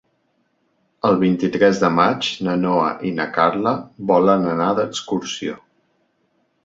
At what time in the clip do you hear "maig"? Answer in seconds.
1.99-2.29